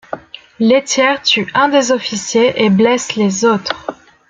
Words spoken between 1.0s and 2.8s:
tue un des officiers et